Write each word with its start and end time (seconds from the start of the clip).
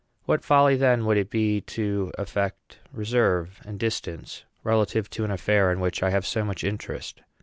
What 0.25 0.43
folly, 0.43 0.77
then, 0.77 1.05
would 1.05 1.17
it 1.17 1.29
be 1.29 1.61
to 1.75 2.11
affect 2.17 2.79
reserve 2.91 3.61
and 3.65 3.77
distance 3.79 4.43
relative 4.63 5.11
to 5.11 5.25
an 5.25 5.29
affair 5.29 5.71
in 5.71 5.79
which 5.79 6.01
I 6.01 6.09
have 6.09 6.25
so 6.25 6.43
much 6.43 6.63
interest! 6.63 7.21